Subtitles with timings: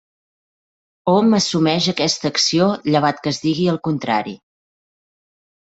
[1.13, 4.37] Hom assumeix aquesta acció llevat que es digui el contrari.